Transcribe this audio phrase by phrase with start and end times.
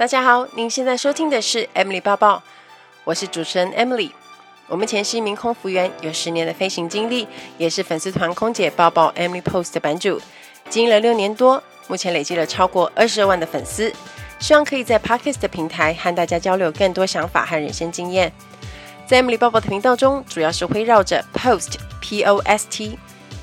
[0.00, 2.42] 大家好，您现在收听的是 Emily 抱抱，
[3.04, 4.10] 我是主持人 Emily。
[4.66, 10.18] 我目前是一名空服员，有十年的飞行经历，也是粉丝团空姐抱抱 Emily Post 的版主，
[10.70, 13.92] 经营了六年多，目前累积了超过二十二万的粉丝。
[14.38, 18.32] 希望可以在 Podcast 的平台和大家交流更多想法和人生经验。
[19.06, 22.98] 在 Emily 抱抱的频道中，主要是围绕着 Post P O S T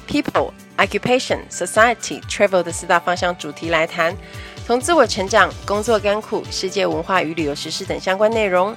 [0.07, 4.17] People Occupation Society Travel 的四大方向主题来谈。
[4.67, 8.75] 从自我成长、工作甘苦、世界文化与旅游时事等相关内容，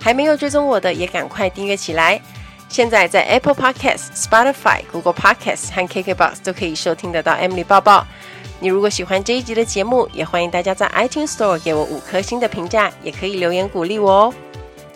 [0.00, 2.22] 还没有追踪我的也赶快订阅起来。
[2.68, 8.06] 现在在 Apple Podcasts、Spotify、Google Podcasts 和 KKBox 都可以收听得到 Emily 报报。
[8.60, 14.34] 你如果喜欢这一集的节目，也欢迎大家在 iTunes Store 给我五颗星的评价，也可以留言鼓励我哦。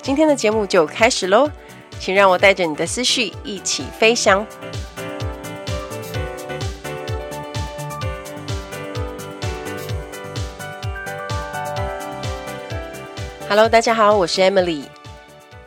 [0.01, 1.51] 今天的节目就开始喽，
[1.99, 4.47] 请让我带着你的思绪一起飞翔。
[13.49, 14.83] Hello，大家好，我是 Emily。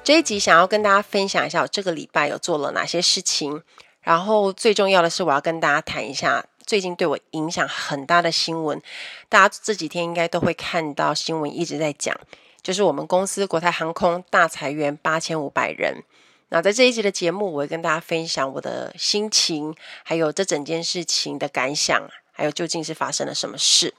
[0.03, 3.63] 这一集想要跟大家分享一下我这个礼拜有做了哪些事情，
[4.01, 8.81] 然后最重要的是我要跟大家谈一下最近对我影响很大的新闻。
[9.29, 12.13] 大家这几天应该都会看到新闻一直在讲，
[12.61, 16.03] 就是我们公司国泰航空大裁员八千五百人。
[16.49, 23.93] 那在这一集的节目，我会跟大家分享我的心情，还有这整件事情的感想，还有究竟是发生了什么事。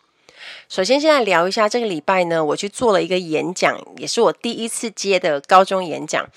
[0.68, 6.28] 首先，现在聊一下这个礼拜呢，我去做了一个演讲，也是我第一次接的高中演讲，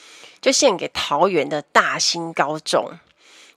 [0.42, 2.92] 就献给桃园的大新高中。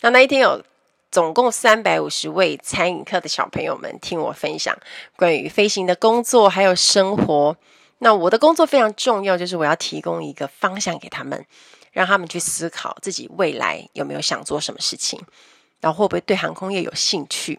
[0.01, 0.63] 那那一天有
[1.11, 4.77] 总共三百五十位餐饮课的小朋友们听我分享
[5.17, 7.57] 关于飞行的工作还有生活。
[7.99, 11.47] 那我的工作非常重要，就是我要提供一个方向给他们，
[11.93, 15.19] 让他们去思考自己未来有没有想做什么事情，
[15.81, 17.59] 然后会不会对航空业有兴趣。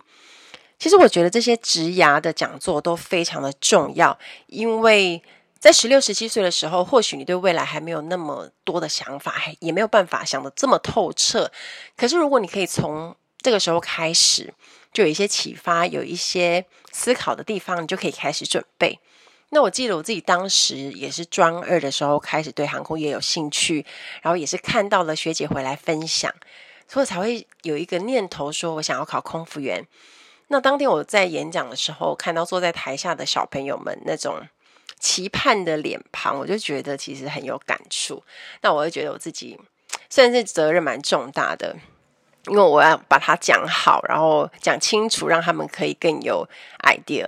[0.79, 5.21] 其实我觉得这些职涯的讲座都非常的重要，因为
[5.59, 11.51] 在十六、十七岁的时候，或许你对未来还没有那么多的想法，也没有办法想得这么透彻。
[11.95, 14.53] 可是如果你可以从这个时候开始，
[14.93, 18.99] 就有一些启发，有一些思考的地方，你就可以开始准备。
[19.49, 23.83] 那我记得我自己当时也是专二的时候开始对航空业有兴趣，
[24.21, 26.31] 然后也是看到了学姐回来分享，
[26.87, 29.87] 所以才会有一个念头说我想要考空服员。
[30.49, 34.41] 那当天我在演讲的时候，看到坐在台下的小朋友们那种
[34.97, 38.23] 期盼的脸庞，我就觉得其实很有感触。
[38.61, 39.59] 那我就觉得我自己
[40.09, 41.75] 虽然是责任蛮重大的，
[42.45, 46.47] 因为我要把它讲好，然后讲清楚，让他们可以更有
[46.83, 47.27] idea。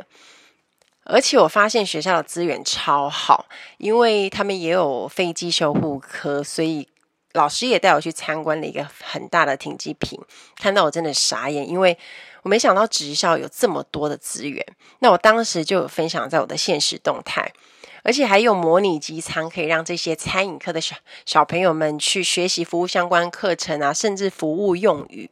[1.04, 3.48] 而且我发现学校的资源超好，
[3.80, 6.88] 因为他们也有飞机修护科，所以
[7.34, 10.18] 老师也带我去参观了一个很大的停机坪，
[10.56, 11.98] 看到我真的傻眼，因为。
[12.44, 14.66] 我没想到职校有这么多的资源，
[15.00, 17.52] 那我当时就有分享在我的现实动态，
[18.04, 20.96] 而且还有模拟机舱，可以让这些餐饮课的小
[21.26, 25.30] 小朋友们去学习服务相关课程啊，甚至服务用语，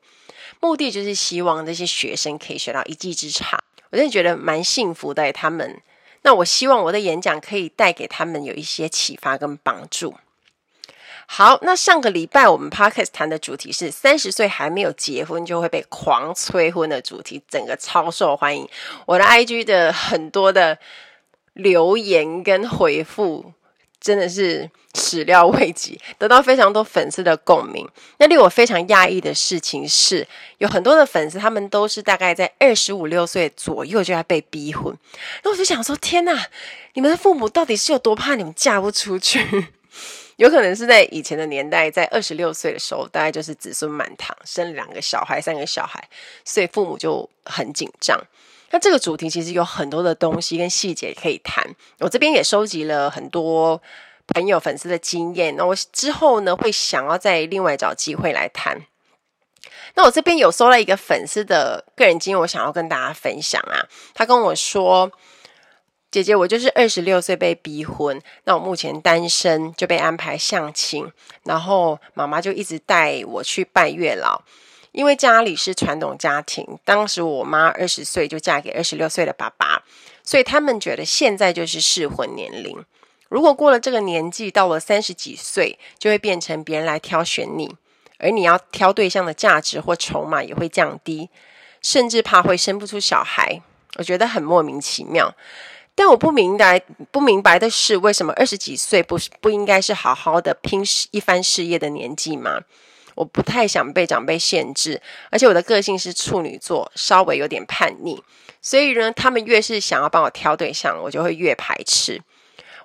[0.59, 3.63] 目的就是希望这些学生可以学到一技之长。
[3.89, 5.81] 我真的觉得蛮幸福的，他们。
[6.23, 10.15] 那我希望我的演讲可以带给他们有一些启发跟帮助。
[11.29, 18.67] 好，那上个礼拜我们 Podcast 谈的主题是三十岁还没有结婚就会被狂催婚的主题，整个超受欢迎。
[19.05, 20.79] 我的 IG 的很多的
[21.53, 23.53] 留言跟回复
[23.99, 27.87] 真的是始料未及，得到非常多粉丝的共鸣。
[28.17, 30.25] 那令我非常讶异的事情是，
[30.59, 34.97] 有很多的粉丝他们都是大概在二十五六岁左右就要被逼婚。
[35.43, 36.45] 那我就想说，天呐，
[36.93, 39.67] 你们的父母到底是有多怕你们嫁不出去？
[40.37, 46.07] 有可能是在以前的年代，在二十六岁的时候，大概就是子孙满堂，生两个小孩、三个小孩，
[46.45, 48.19] 所以父母就很紧张。
[48.69, 51.65] 那这个主题其实有很多的东西跟细节可以谈，
[51.99, 53.81] 我这边也收集了很多
[54.27, 55.55] 朋友、粉丝的经验。
[55.55, 58.85] 那我之后呢，会想要再另外找机会来谈。
[59.95, 63.81] 那我这边有收到一个粉丝的个人经验，我想要跟大家分享啊。
[64.13, 65.11] 他跟我说。
[66.09, 71.11] 姐姐，我就是二十六岁被逼婚，那我目前单身，就被安排相亲，
[71.43, 74.41] 然后妈妈就一直带我去拜月老，
[74.93, 79.83] 因为家里是传统家庭，当时我妈二十岁就嫁给二十六岁的爸爸，
[80.23, 82.85] 所以他们觉得现在就是适婚年龄，
[83.27, 87.75] 如果过了这个年纪，到了三十几岁，就会变成别人来挑选你，
[88.17, 91.29] 而你要挑对象的价值或筹码也会降低，
[91.81, 93.61] 甚至怕会生不出小孩，
[93.97, 95.35] 我觉得很莫名其妙。
[95.97, 96.79] 但我不明白，
[97.09, 102.61] 不明白的是，为什么二十几岁不是不应该是好好的拼一番事业的年纪吗？
[103.15, 105.01] 我不太想被长辈限制，
[105.31, 108.21] 而且我的个性是处女座，稍微有点叛逆，
[108.61, 112.21] 所以呢，他们越是想要帮我挑对象，我就会越排斥。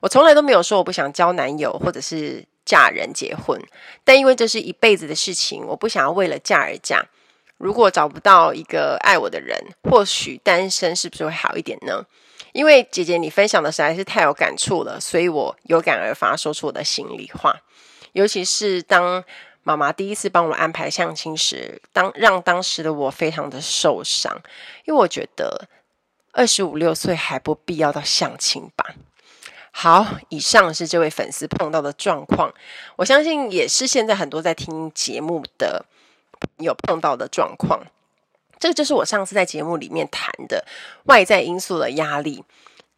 [0.01, 3.63] 我从来都没有说我不想交男友或者是嫁人结婚，
[4.05, 7.05] 但因为这是一辈子的事情，我不想要为了嫁而嫁。
[7.59, 12.07] 如果找不到一个爱我的人，或许单身是不是会好一点呢？
[12.53, 17.57] 因为姐姐你分享的实在是太有感触了，所以我有感而发，说出我的心里话。
[18.13, 19.25] 尤其是当
[19.63, 24.41] 妈妈第一次帮我安排相亲时，当让当时的我非常的受伤，
[24.85, 25.69] 因为我觉得
[26.33, 28.95] 二十五六岁还不必要到相亲吧。
[29.71, 32.53] 好，以上是这位粉丝碰到的状况，
[32.97, 35.87] 我相信也是现在很多在听节目的。
[36.59, 37.87] 有碰到的状况，
[38.63, 40.65] 这个就是我上次在节目里面谈的
[41.07, 42.45] 外在因素的压力。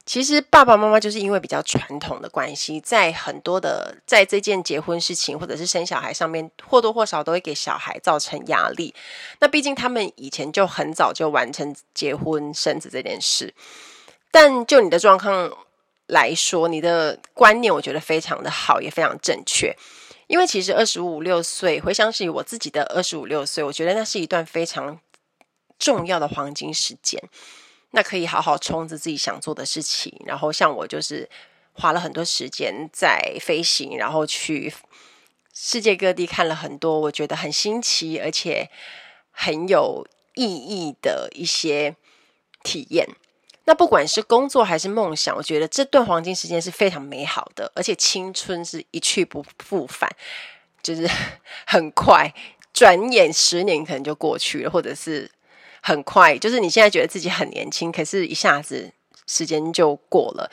[0.05, 8.95] 其实爸爸妈妈就是因为比较传统的关系，在很多的在这件结婚事情或者是生小孩上面，或多或少都会给小孩造成压力。
[9.41, 13.55] 那毕竟他们以前就很早就完成结婚生子这件事，
[14.31, 15.51] 但就你的状况
[16.09, 19.75] 来说，你的观念我觉得非常的好，也非常正确。
[20.27, 25.01] 因为其实二十五六岁，回想起我自己的二十五六岁，我觉得那是一段非常
[25.79, 27.23] 重要的黄金时间。
[27.91, 31.31] 那可以好好冲着自己想做的事情，然后像我就是
[31.73, 34.75] 花了很多时间在飞行，然后去
[35.53, 38.69] 世界各地看了很多我觉得很新奇而且
[39.31, 40.05] 很有
[40.35, 41.95] 意义的一些
[42.65, 43.09] 体验。
[43.67, 50.11] 那不管是工作还是梦想，我觉得这段黄金时间是非常美好的，而且青春是一去不复返，
[50.83, 51.09] 就是
[51.65, 52.35] 很快，
[52.73, 55.31] 转眼十年可能就过去了，或者是
[55.87, 58.91] 很快，就是你现在觉得自己很年轻，可是一下子
[59.27, 60.51] 时间就过了，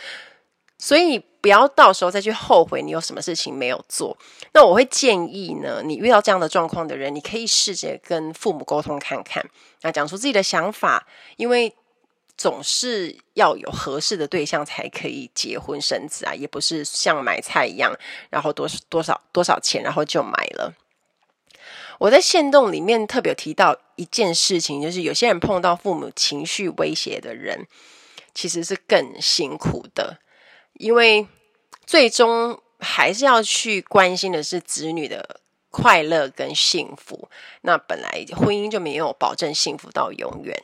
[0.78, 4.18] 所以不要到时候再去后悔你有什么事情没有做。
[4.54, 9.50] 那我会建议呢，你遇到这样的状况的人，你可以试着跟父母沟通看看，
[9.84, 11.08] 那讲出自己的想法，
[11.38, 11.74] 因为。
[12.38, 17.96] 总是要有合适的对象才可以结婚生子啊，也不是像买菜一样，
[18.32, 20.74] 然后多多少多少钱，然后就买了。
[22.00, 27.68] 我在线动里面特别有提到一件事情，就是有些人碰到父母情绪威胁的人，
[28.34, 30.20] 其实是更辛苦的，
[30.74, 31.28] 因为
[31.86, 37.30] 最终还是要去关心的是子女的快乐跟幸福。
[37.62, 40.64] 那本来婚姻就没有保证幸福到永远。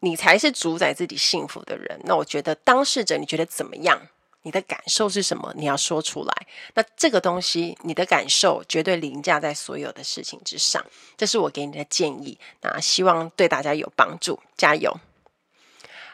[0.00, 2.00] 你才是主宰自己幸福的人。
[2.04, 4.06] 那我觉得当事者，你觉得怎么样？
[4.48, 5.52] 你的感受是什么？
[5.54, 6.46] 你要说出来。
[6.72, 10.82] 那这个东西，你的感受绝对凌驾在所有的事情之上。
[11.18, 12.38] 这是我给你的建议。
[12.62, 14.98] 那希望对大家有帮助，加油。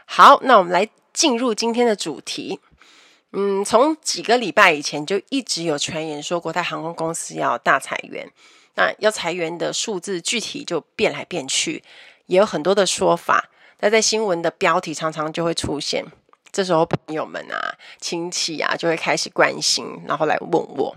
[0.04, 2.58] 好，那我们来进入今天的主题。
[3.30, 8.28] 嗯，从几个礼拜以前就一直有传言说国泰航空公司要大裁员。
[8.74, 11.84] 那要裁员的数字具体就变来变去，
[12.26, 13.48] 也有很多的说法。
[13.78, 16.04] 那在新闻的标题常常就会出现，
[16.54, 20.96] 这时候朋友们啊、亲戚啊就会开始关心，然后来问我。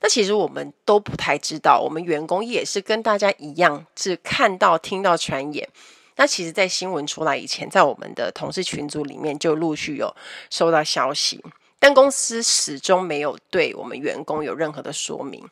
[0.00, 5.68] 那其实我们都不太知道，我们员工也是跟大家一样，是看到、听到传言。
[6.16, 10.14] 那其实，在新闻出来以前，在我们的同事群组里面就陆续有
[10.48, 11.42] 收到消息，
[11.80, 15.44] 但公司始终没有对我们员工有任何的说明。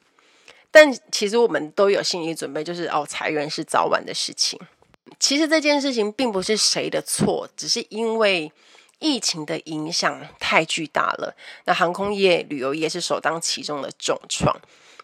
[0.70, 4.56] 但其实我们都有心理准备，就是哦，裁员是早晚的事情。
[5.18, 8.50] 其实这件事情并不是谁的错，只是因为
[9.02, 11.34] 疫情的影响太巨大了。
[11.64, 14.56] 那航空业、旅游业是首当其冲的重创。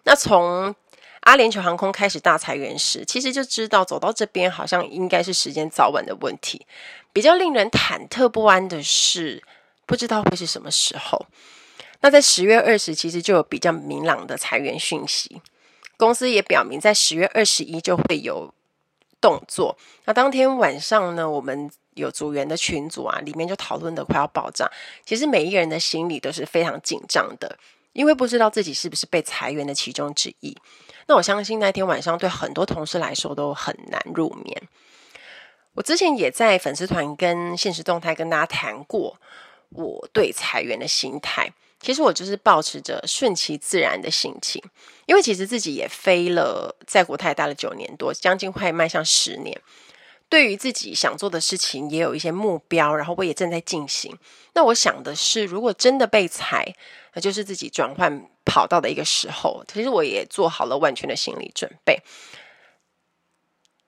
[0.05, 0.75] 那从
[1.23, 6.65] 阿联酋航空开始大裁员时，其实就知道走到这边好像应该是时间早晚的问题。
[7.13, 9.43] 比较令人忐忑不安的是，
[9.85, 11.27] 不知道会是什么时候。
[12.01, 15.43] 那在十月二十，其实就有比较明朗的裁员讯息，
[15.97, 18.55] 公司也表明在十月二十一就会有。
[19.21, 19.77] 动作。
[20.05, 24.71] 那当天晚上呢，我们有组员的群组啊，里面就讨论的快要爆炸。
[25.05, 27.59] 其实每一个人的心里都是非常紧张的，
[27.93, 30.57] 因为不知道自己是不是被裁员的其中之一。
[31.07, 34.63] 那我相信那天晚上对很多同事来说都很难入眠。
[35.75, 39.19] 我之前也在粉丝团跟现实动态跟大家谈过
[39.71, 41.53] 我对裁员的心态。
[41.81, 44.63] 其实我就是抱持着顺其自然的心情，
[45.07, 49.61] 因为其实自己也飞了，在国泰待了九年多，将近快迈向十年。
[50.29, 54.15] 对于自己想做的事情，也有一些目标，然后我也正在进行。
[54.53, 56.75] 那我想的是，如果真的被裁，
[57.15, 59.65] 那就是自己转换跑道的一个时候。
[59.73, 61.99] 其实我也做好了万全的心理准备。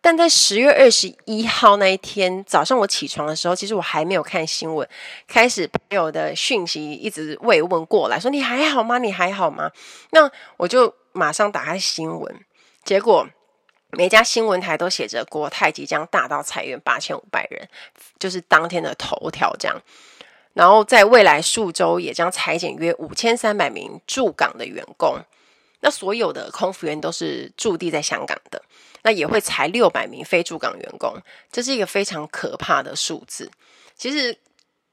[0.03, 4.89] 但在十月二十一号那一天早上，我起床的时候，其实我还没有看新闻。
[5.29, 8.97] 开始朋友的讯息一直慰问过来说：“你还好吗？
[8.97, 9.71] 你还好吗？”
[10.13, 12.41] 那我就马上打开新闻，
[12.83, 13.27] 结果
[13.91, 17.69] 每家新闻台都写着国泰即将大刀裁员八千五百人，
[18.19, 19.79] 就是当天的头条这样。
[20.55, 25.19] 然后在未来数周也将裁减约五千三百名驻港的员工。
[25.83, 28.63] 那所有的空服员都是驻地在香港的，
[29.03, 31.15] 那也会裁六百名非驻港员工，
[31.51, 33.51] 这是一个非常可怕的数字。
[33.97, 34.37] 其实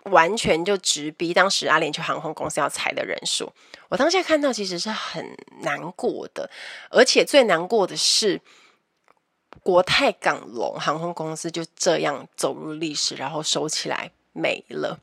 [0.04, 3.52] 完全就直逼当时阿联酋航空公司要裁的人数。
[3.90, 6.50] 我当下看到其实是很难过的，
[6.90, 8.40] 而且最难过的是
[9.62, 15.00] 国泰港龙航空公司就这样走入历史，然后收起来没了。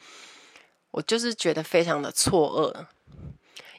[0.92, 2.86] 我就是觉得非常的错愕，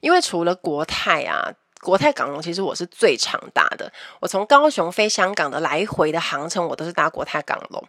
[0.02, 1.56] 因为除了国泰啊。
[1.86, 7.88] 国泰港龙其实我是最常搭的，我从高雄飞香港的来回的航程，我都是搭国泰港龙，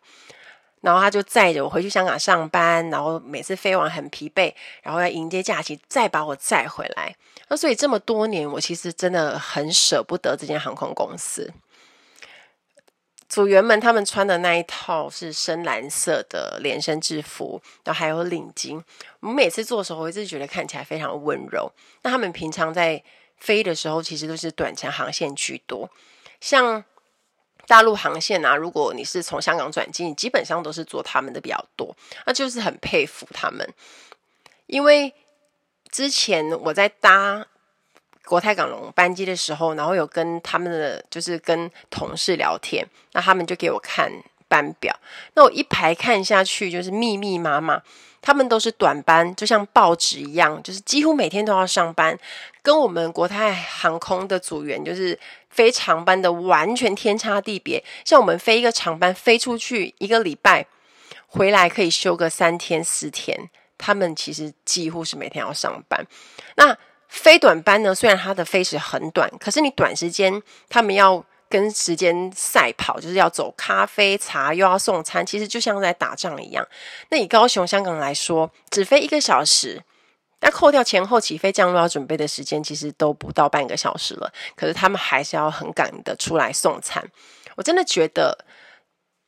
[0.82, 7.16] 然后他就载着我回去香港上班，然后每次飞完很疲惫，然后要迎接假期，再把我载回来。
[7.48, 11.50] 那所以这么多年，我其实真的很舍不得这间航空公司。
[13.28, 18.80] 组员们他们穿的那一套是深蓝色的连身制服，然后还有领巾。
[19.20, 21.72] 我们每次坐的时候，我一直觉得看起来非常温柔。
[22.02, 23.02] 那他们平常在
[23.38, 25.90] 飞的时候，其实都是短程航线居多。
[26.40, 26.84] 像
[27.66, 31.96] 大陆航线啊，如果你是从香港转机，你基本上都是坐他们的比较多。
[32.24, 33.68] 那就是很佩服他们，
[34.66, 35.12] 因为
[35.90, 37.46] 之前我在搭
[38.24, 44.12] 国泰港龙班机的时候，然后有跟他们的就是跟同事聊天，那他们就给我看
[44.48, 44.98] 班表。
[45.34, 47.82] 那我一排看下去，就是密密麻麻。
[48.26, 52.18] 他们都是短班，就像报纸一样，就是几乎每天都要上班，
[52.60, 55.16] 跟我们国泰航空的组员就是
[55.48, 57.84] 飞长班的完全天差地别。
[58.04, 60.66] 像我们飞一个长班，飞出去一个礼拜，
[61.28, 66.04] 回来可以休个三天四天，他们其实几乎是每天要上班。
[66.56, 67.94] 那飞短班呢？
[67.94, 71.24] 虽然它的飞时很短，可是你短时间他们要。
[71.48, 76.66] 跟时间赛跑，就是要走咖啡茶，又要送餐，其实就像在打仗一样。
[77.10, 79.82] 那以高雄、香港来说，只飞一个小时，
[80.40, 84.32] 那扣掉前后起飞、降落要准备的时间，其实都不到半个小时了。
[84.54, 87.02] 可是他们还是要很赶的出来送餐。
[87.54, 88.44] 我真的觉得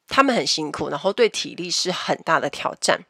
[0.08, 3.00] 他们很辛苦，然后对体力是很大的挑战。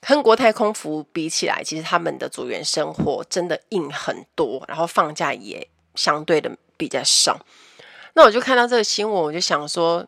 [0.00, 7.44] 跟国泰空服比起来，其实他们的组员生活真的硬很多，然后放假也相对的比较少。
[8.18, 10.04] 那我就看到这个新闻，我就想说，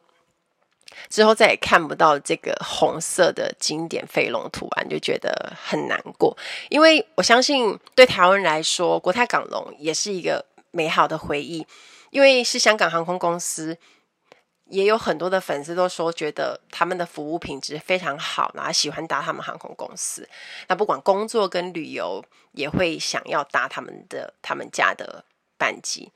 [1.09, 6.37] 之后再也看不到这个红色的经典飞龙图案，就觉得很难过。
[6.71, 11.65] 因为我相信，对台湾人来说，国泰港龙也是一个美好的回忆，
[12.11, 13.79] 因为是香港航空公司，
[14.65, 20.29] 也有很多的粉丝都说，觉得他们的服务品质非常好，然后喜欢搭他们航空公司。
[20.67, 25.25] 那不管工作跟旅游，也会想要搭他们的他们家的
[25.57, 26.11] 班机。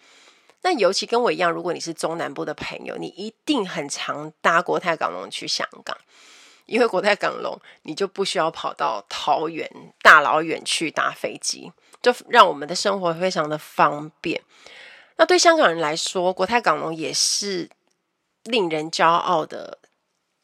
[0.65, 5.95] 那尤其跟我一样，如果你是中南部的朋友，你一定很常搭国泰港龙去香港，
[6.65, 14.41] 因为国泰港龙你就不需要跑到桃园大老远去搭飞机，就让我们的生活非常的方便。
[15.17, 17.69] 那对香港人来说，国泰港龙也是
[18.45, 19.79] 令人骄傲的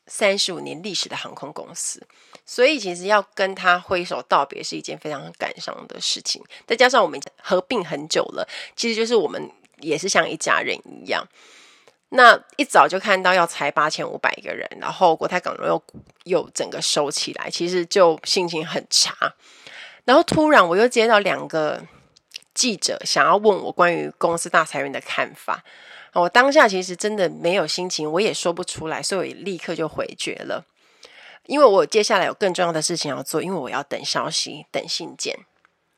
[0.07, 2.07] 三十五年历史的航空公司，
[2.45, 6.45] 所以其实要跟他挥手道别是一件非常感伤的事情。
[6.67, 8.47] 再加上我们合并很久了，
[8.77, 9.51] 其实就是我们。
[9.81, 11.27] 也是像一家人一样，
[12.11, 15.83] 那一早就看到要裁八千五百个人，然后国泰港龙又
[16.25, 19.15] 又整个收起来，其实就心情很差。
[20.05, 21.81] 然后突然我又接到两个
[22.55, 25.63] 记者想要问我关于公司大裁员的看法，
[26.15, 30.65] 我当下其实真的没有心情，我也说不出来，所以我立刻就回绝了，
[31.47, 35.39] 因为我接下来有更重要的事情要做，因为我要等消息，等信件。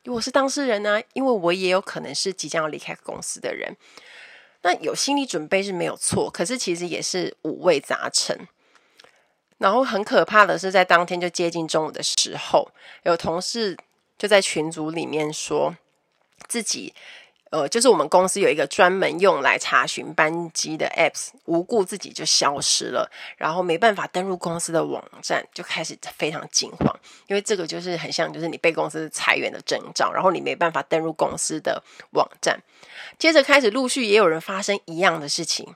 [0.05, 3.75] 我是当事人呢、啊，因为我也有可能是即将要离开公司的人，
[4.61, 8.47] 那有心理准备是没有错，可是其实也是五味杂陈。
[9.59, 12.71] 然后很可怕的是，在当天就接近中午的时候，
[13.03, 13.77] 有同事
[14.17, 15.75] 就在群组里面说
[16.47, 16.93] 自己。
[17.53, 23.07] 呃，就是我们公司有一个专门用来查询班机的 apps，无故自己就消失了，
[23.37, 31.83] 然后没办法登入公司的网站，就开始非常惊慌，因为这个就是很像，就是你被公司裁员的征兆，然后你没办法登入公司的
[32.13, 32.59] 网站，
[33.19, 35.75] 接着开始陆续也有人发生一样的事情，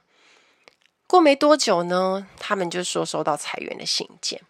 [1.05, 4.41] 过没多久呢，他们就说收到裁员的信件，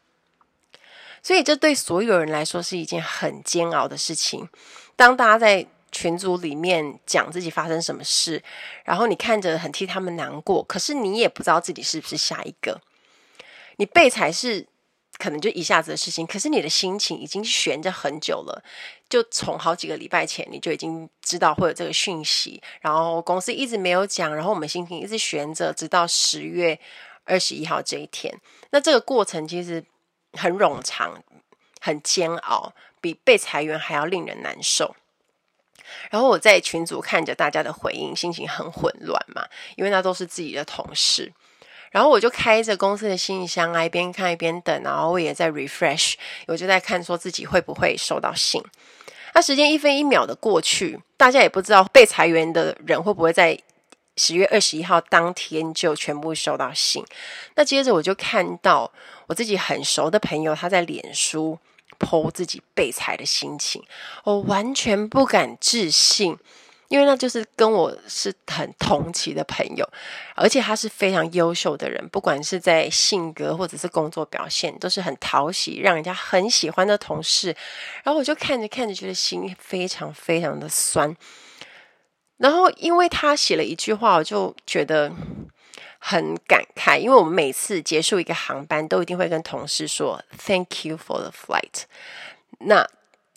[1.21, 4.47] 所以这对所有人来说是一件很煎熬的事情，
[4.95, 5.67] 当大家在。
[5.91, 8.43] 群组里面讲自己发生什么事，
[8.83, 12.81] 然后你看着很替他们难过，可是你也不知道自己是不是下一个。
[13.77, 14.67] 你被裁是
[15.17, 18.63] 可能就一下子的事情，可是你的心情已经悬着很久了。
[19.09, 26.79] 就从好几个礼拜前你就已经知道会有这个讯息，然后公司一直没有讲，然后我们心情一直悬着，直到十月
[27.23, 28.37] 二十一号这一天。
[28.71, 29.83] 那这个过程其实
[30.33, 31.23] 很冗长，
[31.79, 32.73] 很煎熬。
[32.99, 34.95] 比被裁员还要令人难受。
[36.09, 41.31] 然后我在群组看着大家的回应，心情很混乱嘛，因为那都是自己的同事。
[41.89, 46.15] 然后我就开着公司的信箱啊，一边看一边等，然后我也在 refresh，
[46.45, 48.61] 我就在看说自己会不会收到信。
[49.33, 53.57] 那时间一分一秒的过去，大家也不知道被裁员的人会不会在
[54.17, 57.03] 十月二十一号当天就全部收到信。
[57.55, 58.91] 那接着我就看到
[59.27, 61.57] 我自己很熟的朋友他在脸书
[61.99, 63.83] 剖自己被裁的心情，
[64.23, 66.37] 我完全不敢置信。
[66.89, 69.85] 因为那就是跟我是很同期的朋友，
[70.35, 77.53] 而且他是非常优秀的人，不管是在性格或者是工作表现，都是很讨喜，让人家很喜欢的同事。
[78.05, 81.13] 然后我就看着看着，觉得心非常非常的酸。
[82.37, 85.11] 然后因为他写了一句话，我就觉得
[85.99, 91.83] 很感慨，因为我们每次结束一个航班，都一定会跟同事说 “Thank you for the flight”。
[92.59, 92.87] 那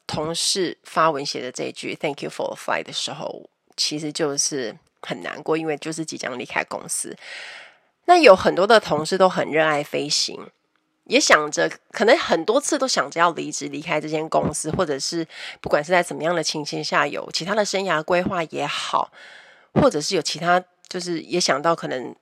[0.06, 7.16] 同事发文写的这一句 “Thank you for the flight” 的时候，其实就是很难过，因为就是即将离开公司。
[8.04, 10.48] 那有很多的同事都很热爱飞行，
[11.04, 15.26] 也想着可能很多次都想着要离职离开这间公司，或者是
[15.60, 19.12] 不管是在怎么样的情形下有其他的生涯规划也好，
[19.74, 22.14] 或者是有其他就是也想到可能。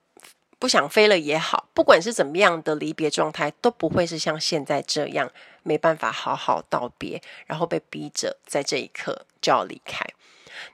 [0.59, 5.31] 不想飞了也好，不管是怎么样的离别状态，都不会是像现在这样
[5.63, 10.05] 没办法好好道别，然后被逼着在这一刻就要离开。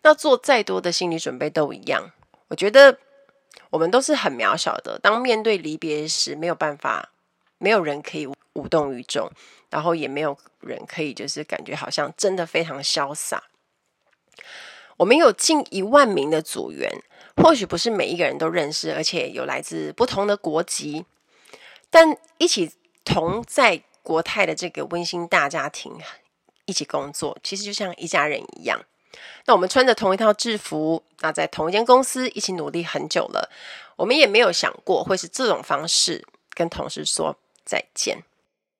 [0.02, 2.12] 那做再多的心理准备都一样，
[2.48, 2.98] 我觉得
[3.70, 4.98] 我们都是很渺小的。
[4.98, 7.12] 当面对离别时，没有办法，
[7.60, 9.30] 没有人可以无动于衷，
[9.70, 13.44] 然后也没有人可以就是感觉好像真的非常潇洒。
[14.98, 17.04] 我们有近一万名的组员。
[17.42, 21.06] 或许不是每一个人都认识，而且有来自不同的国籍，
[21.90, 22.72] 但一起
[23.04, 25.96] 同在国泰的这个温馨大家庭
[26.66, 28.82] 一起工作，其实就像一家人一样。
[29.46, 33.50] 那我们穿着同一套制服，那在同一间公司一起努力很久了，
[33.96, 38.24] 我们也没有想过会是这种方式跟同事说再见。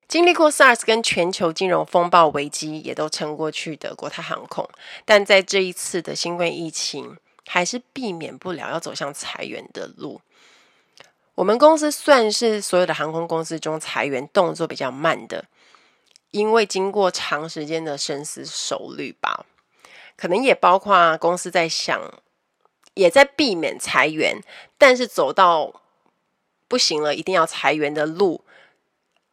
[0.08, 4.68] 经历过 SARS 跟全球金融风暴危机，也都撑过去的国泰航空，
[5.04, 7.18] 但在这一次的新冠疫情。
[7.48, 10.22] 还是避免不了要走向裁员的路。
[11.36, 15.46] 我们公司算是所有的航空公司中裁员动作比较慢的，
[16.32, 19.46] 因为经过长时间的深思熟虑吧，
[20.16, 22.02] 可能也包括公司在想，
[22.94, 24.42] 也在避免裁员，
[24.78, 25.82] 但是走到
[26.70, 28.46] 不行了，一定要裁员的路，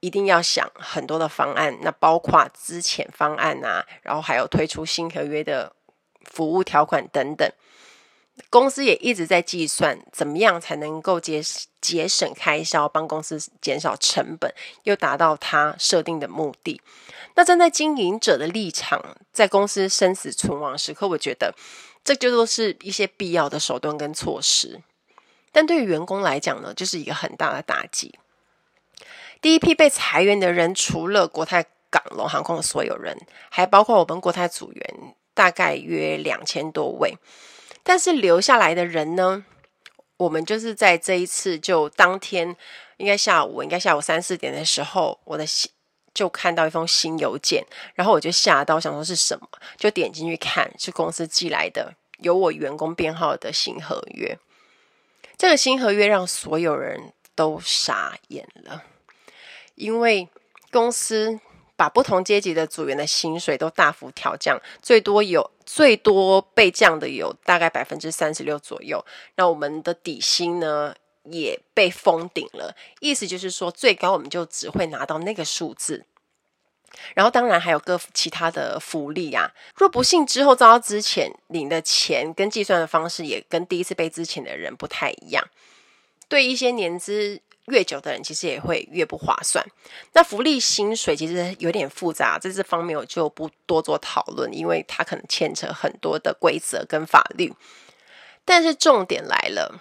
[0.01, 5.73] 一定要想很多的方案，那包括资遣方案啊，然后还有推出新合约的
[6.25, 7.49] 服务条款等等。
[8.49, 11.43] 公司也一直在计算怎么样才能够节
[11.81, 14.53] 节省开销，帮公司减少成本，
[14.85, 16.81] 又达到他设定的目的。
[17.35, 21.55] 那站在经营者的立场，在公司生死存亡时刻，我觉得
[22.03, 24.81] 这就都是一些必要的手段跟措施。
[25.51, 28.19] 但对于员工来讲呢，就是一个很大的打击。
[29.43, 33.19] 第一批被裁员的人，除了国泰港龙航空的所有人，
[33.51, 37.19] 还包括我们国泰组员，大概约两千多位。
[37.83, 39.45] 但是留下来的人呢？
[40.19, 42.57] 我们就是在这一次就当天，
[42.99, 45.71] 应该下午，应该下午三四点的时候，我的新
[46.15, 47.65] 就看到一封新邮件，
[47.95, 54.39] 然后我就吓到，想说是什么，就点进去看，是公司寄来的有我员工编号的新合约。
[55.37, 58.85] 这个新合约让所有人都傻眼了，
[59.75, 60.29] 因为
[60.71, 61.41] 公司。
[61.75, 69.03] 把不同阶级的组员的薪水都大幅调降，最多有最多被降的有大概百分之三十六左右。
[69.37, 76.05] 那我们的底薪呢也被封顶了，意思就是说最高我们就只会拿到那个数字。
[77.15, 85.43] 然后当然还有各其他的福利啊，若不幸之后遭到资遣，领的钱跟计算的方式也跟第一次被资遣的人不太一样。
[86.29, 87.41] 对一些年资。
[87.67, 89.65] 越久的人其实也会越不划算。
[90.13, 97.53] 那福利薪水其实有点复杂，在这方面我就不多做讨论，因为它可能牵扯很多的规则跟法律。
[98.45, 99.81] 但是重点来了，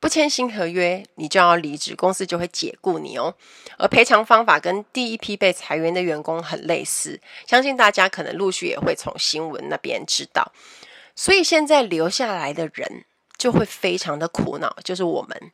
[0.00, 3.34] 不签新合约，你就要离职，公司就会解雇你哦。
[3.76, 10.52] 而赔偿方法跟第一批被裁员的员工很类似，相信大家可能陆续也会从新闻那边知道。
[11.14, 13.04] 所以现在留下来的人
[13.36, 15.52] 就会非常的苦恼，就是我们。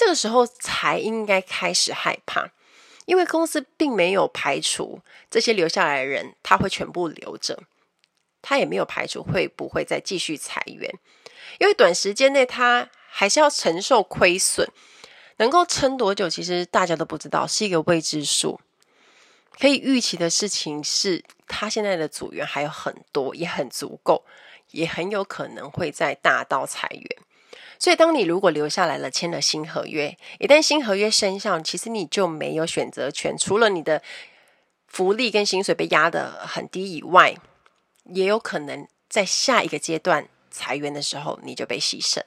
[0.00, 2.52] 这个时候才应该开始害怕，
[3.04, 7.62] 因为公司并没有排除这些留下来的人他会全部留着，
[8.40, 10.90] 他也没有排除会不会再继续裁员，
[11.58, 14.66] 因为短时间内他还是要承受亏损，
[15.36, 18.58] 能够撑多久，其实大家都不知道，是一个未知数。
[19.58, 24.24] 可以预期的事情是，他现在的组员还有很多，也很足够，
[24.70, 27.06] 也很有可能会在大刀裁员。
[27.80, 34.02] 所以，当你如果留下来了，签了新合约，一旦新合约生效，其实你就没有选择权，除了你的
[34.86, 37.34] 福利跟薪水被压得很低以外，
[38.04, 42.20] 也有可能在下一个阶段裁员的时候，你就被牺牲。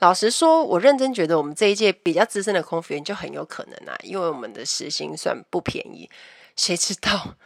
[0.00, 6.10] 老实说，我认真觉得我们这一届比较资深的空服员就很有可能啊，因为我们的时薪算不便宜，
[6.56, 7.36] 谁知道？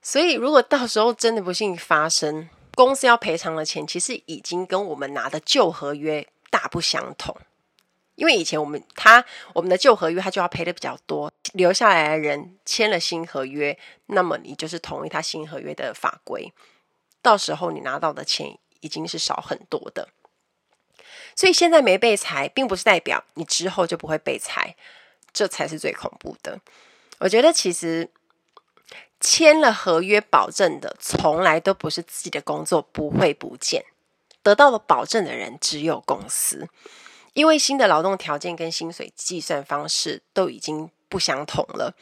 [0.00, 6.26] 所以，如果到时候真的不幸发生，公司要赔偿的钱，其实已经跟我们拿的旧合约。
[6.56, 7.36] 大不相同，
[8.14, 16.50] 因为以前我们他我们的旧合约他就要赔的比较多，留下来的人签了新合约，那么你就是同意他新合约的法规，
[17.20, 20.08] 到时候你拿到的钱已经是少很多的。
[21.34, 24.74] 所以现在没被裁，并不是代表你之后就不会被裁，
[25.34, 26.58] 这才是最恐怖的。
[27.18, 28.08] 我觉得其实
[29.20, 33.84] 签了合约保证的，从来都不是自己的工作不会不见。
[34.46, 36.68] 得到了保证的人只有公司，
[37.32, 41.96] 因为新的劳动条件跟薪水计算方式都已经不相同了，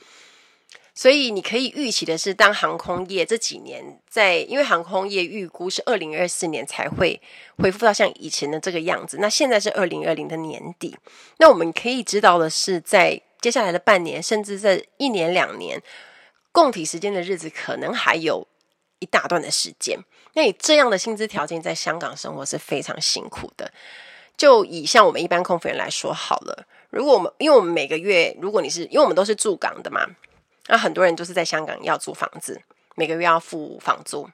[0.94, 7.18] 所以你可以预期的是，当航空业这几年在，因为航空业预估是二零二四年才会
[7.56, 10.94] 恢复到像以前的这个样子，那现在是二零二零的年底，
[11.38, 15.82] 那我们可以知道的是，在接下来的半年，甚至在一年两年，
[16.52, 18.46] 供体时间的日子可能还有
[18.98, 19.98] 一大段的时间。
[20.34, 23.72] 那你这样的薪资条件在香港生活是非常辛苦的。
[24.36, 30.04] 就以像我们一般空服员来说好了，如果我们因为我们每个月，如果你是因为我们都是住港的嘛，
[30.66, 32.60] 那很多人就是在香港要租房子，
[32.96, 34.28] 每个月要付房租，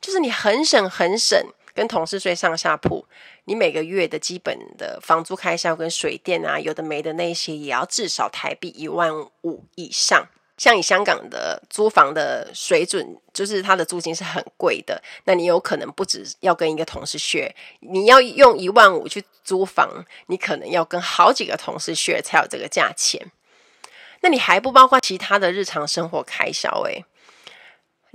[0.00, 1.38] 就是你很省很省，
[1.74, 3.04] 跟同事睡上下铺，
[3.44, 10.26] 你每个月的基本的房租开销跟水电啊，有的没的那些，也要至少台币一万五以上。
[10.64, 14.98] 像以香港的租房的水准，就是它的租金是很贵的。
[15.24, 23.30] 那你有可能不止要跟一个同事学你要用一万五去租房，你可能要跟好几个同事学才有这个价钱。
[24.22, 27.04] 那你还不包括其他的日常生活开销诶。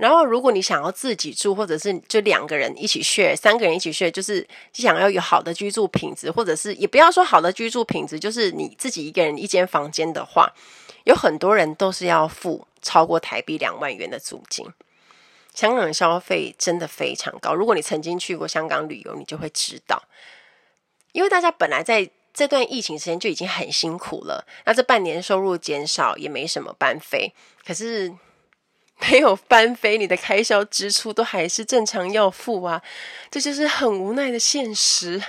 [0.00, 10.52] 然后如果你想要自己住，或者是就两个人一起睡三个人一起睡就是想要有好的居住品质，或者是也不要说好的居住品质，就是你自己一个人一间房间的话。
[11.04, 14.66] 有很多人都是要付超过台币两万元的租金，
[15.54, 17.54] 香港的消费真的非常高。
[17.54, 20.02] 如果你曾经去过香港旅游，你就会知道，
[21.12, 27.32] 因为大家本来在这段疫情时间就已经很辛苦了，那这半年收入减少也没什么班费，
[27.66, 28.12] 可是
[29.00, 32.82] 没有翻飞，你的开销支出都还是正常要付啊，
[33.30, 35.22] 这就是很无奈的现实。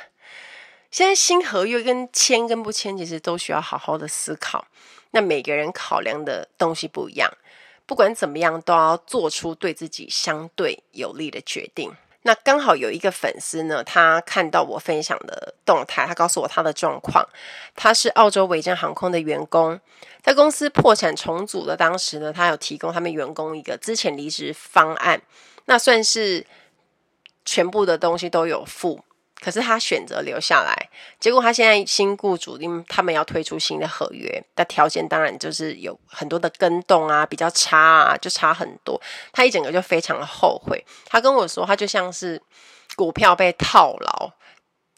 [0.90, 4.68] 现在新合约跟签跟不签，其实都需要好好的思考。
[5.12, 7.32] 那每个人考量的东西不一样，
[7.86, 11.94] 不管怎么样，都要做出对自己相对有利的决定。
[12.24, 17.28] 那刚好有一个粉丝呢，他看到我分享的动态，他告诉我他的状况。
[17.76, 19.80] 他是澳洲维珍航空的员工，
[20.22, 25.22] 在公司破产重组的当时呢，他有提供他们员工一个资前离职方案，
[25.66, 26.46] 那算是
[27.44, 29.04] 全部的东西都有付。
[29.44, 39.02] 可是他选择留下来，结果他现在新雇主，因他们要推出新的合约，那条件当然就是有很多的跟动啊，比较差啊，就差很多。
[39.34, 40.86] 他一整个就非常的后悔。
[41.08, 42.40] 他跟我说，他就像是
[42.96, 44.32] 股票被套牢，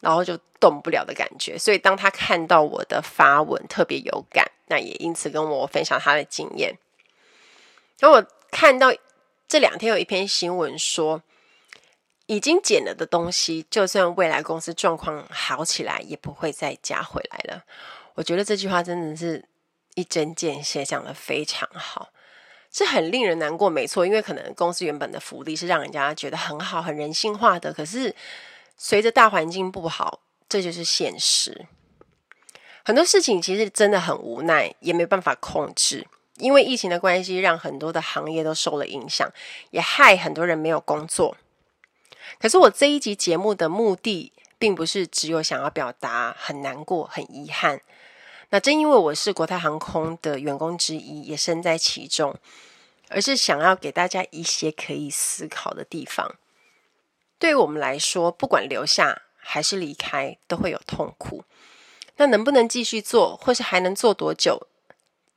[0.01, 1.57] 然后就动不了的感觉。
[1.57, 6.77] 所以当他看到我的发文，特别有感，那也因此跟我分享他的经验。
[7.97, 8.93] 然后我看到
[9.47, 11.23] 这两天有一篇新闻说。
[12.25, 17.63] 已经减了的东西，就算未来公司状况好起来，也不会再加回来了。
[18.15, 19.43] 我觉得这句话真的是
[19.95, 22.09] 一针见血，讲得非常好，
[22.71, 24.05] 是很令人难过，没错。
[24.05, 28.15] 因为可能公司原本的福利是让人家觉得很好、很人性化的，可是
[28.77, 31.65] 随着大环境不好，这就是现实。
[32.85, 36.07] 很多事情其实真的很无奈，也没办法控制。
[36.37, 39.31] 因为疫情的关系，让很多的行业都受了影响，
[39.69, 41.37] 也害很多人没有工作。
[42.39, 47.81] 可是我这一集节目的目的，并不是只有想要表达很难过、很遗憾。
[48.49, 52.35] 那正因为我是国泰航空的员工之一，也身在其中，
[53.09, 56.35] 而是想要给大家一些可以思考的地方。
[57.39, 61.43] 对于我们来说，不管留下还是离开，都会有痛苦。
[62.17, 64.67] 那能不能继续做，或是还能做多久？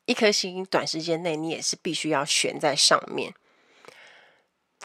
[0.04, 3.35] 一颗心短时间内，你也是必须要悬在上面。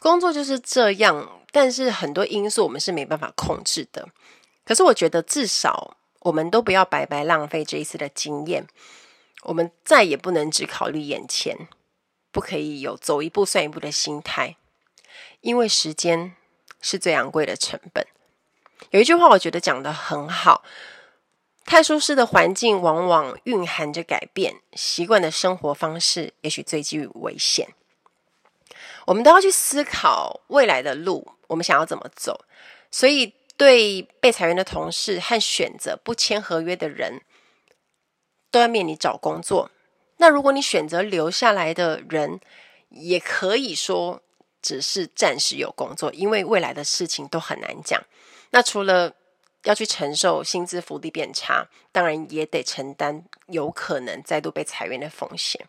[0.02, 4.10] 工作就是这样，但是很多因素我们是没办法控制的。
[4.66, 8.66] 可是我觉得，至少我们都不要白白浪费这一次的经验。
[9.44, 11.68] 我们再也不能只考虑眼前，
[12.32, 14.58] 不可以有走一步算一步的心态，
[15.42, 16.36] 因为时间
[16.82, 18.08] 是最昂贵的成本。
[18.90, 20.64] 有一句话我觉得讲得很好：
[21.64, 27.76] 太舒适的环境往往蕴含着改变，习惯的生活方式也许最具危险。
[29.06, 32.46] 我们都要去思考未来的路，我们想要怎么走。
[32.92, 37.22] 所以，对被裁员的同事和选择不签合约的人，
[38.50, 39.72] 都要面临找工作。
[40.18, 42.40] 那如果你选择留下来的人，
[42.90, 44.22] 也可以说
[44.62, 48.02] 只是暂时有工作，因为未来的事情都很难讲。
[48.52, 49.14] 那除了
[49.64, 55.66] 要去承受薪资福利变差，当然也得承担有可能再度被裁员的风险。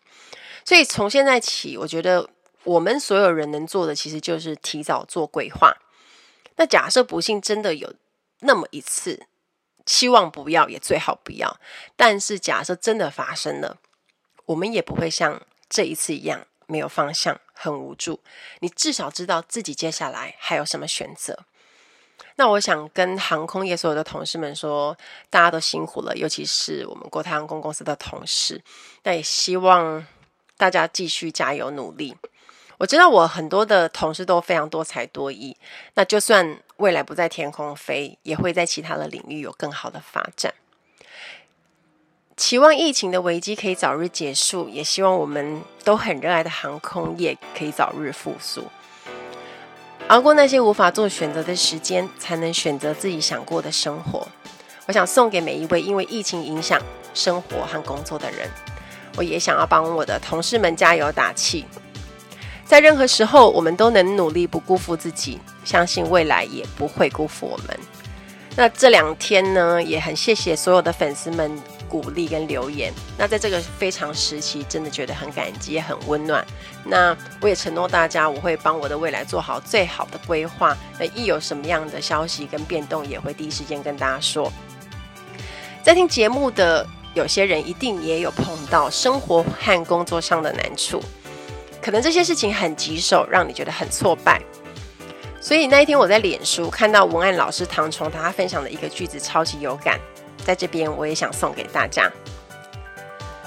[0.65, 2.29] 所以从现在起，我觉得
[2.63, 5.75] 我们所有人能做的，其实就是提早做规划。
[6.55, 7.93] 那假设不幸真的有
[8.39, 9.25] 那么一次，
[9.85, 11.59] 期望不要，也最好不要。
[11.95, 13.77] 但是假设真的发生了。
[14.47, 18.19] 我们也不会像这一次一样没有方向，很无助。
[18.59, 21.45] 你至少知道自己接下来还有什么选择。
[22.35, 24.97] 那我想跟航空业所有的同事们说，
[25.29, 28.61] 大家都辛苦了，尤其是我们国泰航空公司的同事。
[29.03, 30.05] 那也希望
[30.57, 32.13] 大家继续加油努力。
[32.83, 35.55] 我知道我很多的同事都非常多才多艺，
[35.93, 40.53] 那就算未来不在天空飞，也会在其他的领域有更好的发展。
[42.35, 48.67] 期望疫情的危机可以早日结束，也希望我们都很热爱的航空业可以早日复苏。
[50.09, 54.27] 熬过那些无法做选择的时间，才能选择自己想过的生活。
[54.87, 56.81] 我想送给每一位因为疫情影响
[57.13, 58.51] 生活和工作的人，
[59.15, 61.63] 我也想要帮我的同事们加油打气。
[62.73, 67.79] 在任何时候，我们都能努力，不辜负自己，相信未来也不会辜负我们。
[68.55, 71.55] 那这两天呢，也很谢谢所有的粉丝们。
[71.87, 76.43] 鼓励跟留言，那在这个非常时期，真的觉得很感激，很温暖。
[76.83, 80.75] 那我也承诺大家，我会帮我的未来做好最好的规划。
[80.97, 84.51] 那一有什么样的消息跟变动，也会第一时间跟大家说。
[85.83, 86.83] 在听节目的
[87.13, 90.99] 有些人，一定也有碰到生活和工作上的难处，
[91.83, 94.41] 可能这些事情很棘手，让你觉得很挫败。
[95.41, 99.99] 所以那一天我在脸书看到文案老师唐崇他分享的一个句子，超级有感。
[100.45, 102.09] 在这边，我也想送给大家：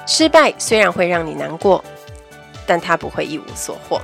[0.07, 1.83] 失败虽然会让你难过，
[2.67, 4.01] 但它不会一无所获。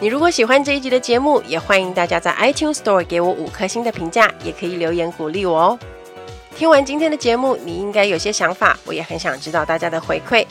[0.00, 5.78] 你如果喜欢这一集的节目，也欢迎大家在 iTunes Store 给我五颗星的评价，也可以留言鼓励我哦。
[6.56, 10.44] 听完今天的节目，你应该有些想法，我也很想知道大家的回馈。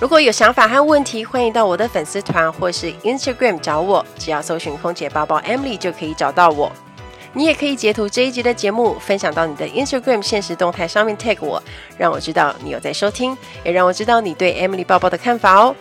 [0.00, 6.72] 如果有想法和问题，欢迎到我的粉丝团或是 Instagram 找我，只要搜寻“空姐包包 Emily” 就可以找到我。
[7.34, 11.62] 你也可以截图这一集的节目，分享到你的 Instagram 现实动态上面 tag 我，
[11.98, 15.76] 让我知道你有在收听，也让我知道你对 Emily 包包的看法哦。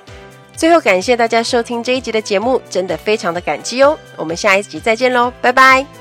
[0.54, 3.98] 最后感谢大家收听这一集的节目，真的非常的感激哦。
[4.18, 5.99] 我们下一集再见喽，拜拜。